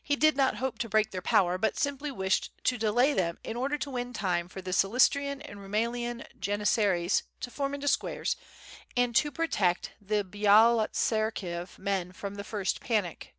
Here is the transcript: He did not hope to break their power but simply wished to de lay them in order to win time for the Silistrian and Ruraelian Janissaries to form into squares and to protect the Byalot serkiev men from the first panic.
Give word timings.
He 0.00 0.14
did 0.14 0.36
not 0.36 0.58
hope 0.58 0.78
to 0.78 0.88
break 0.88 1.10
their 1.10 1.20
power 1.20 1.58
but 1.58 1.76
simply 1.76 2.12
wished 2.12 2.52
to 2.62 2.78
de 2.78 2.92
lay 2.92 3.12
them 3.12 3.40
in 3.42 3.56
order 3.56 3.76
to 3.78 3.90
win 3.90 4.12
time 4.12 4.46
for 4.46 4.62
the 4.62 4.70
Silistrian 4.72 5.42
and 5.44 5.58
Ruraelian 5.58 6.24
Janissaries 6.38 7.24
to 7.40 7.50
form 7.50 7.74
into 7.74 7.88
squares 7.88 8.36
and 8.96 9.16
to 9.16 9.32
protect 9.32 9.90
the 10.00 10.22
Byalot 10.22 10.92
serkiev 10.92 11.76
men 11.76 12.12
from 12.12 12.36
the 12.36 12.44
first 12.44 12.80
panic. 12.80 13.34